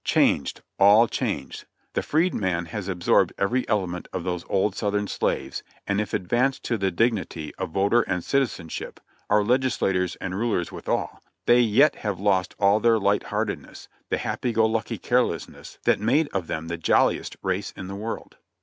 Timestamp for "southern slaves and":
4.73-6.01